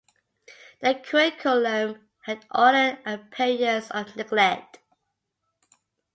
The 0.81 0.95
curriculum 0.95 2.09
had 2.23 2.43
all 2.49 2.71
the 2.71 2.97
appearance 3.05 3.91
of 3.91 4.15
neglect. 4.15 4.79